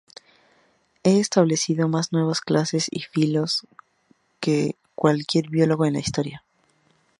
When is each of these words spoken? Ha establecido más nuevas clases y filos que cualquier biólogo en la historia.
Ha 1.03 1.09
establecido 1.11 1.87
más 1.87 2.11
nuevas 2.11 2.41
clases 2.41 2.87
y 2.89 3.01
filos 3.01 3.67
que 4.39 4.75
cualquier 4.95 5.47
biólogo 5.51 5.85
en 5.85 5.93
la 5.93 5.99
historia. 5.99 6.41